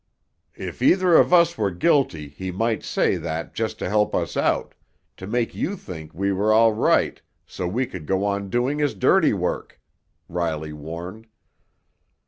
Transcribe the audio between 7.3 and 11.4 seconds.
so we could go on doing his dirty work," Riley warned.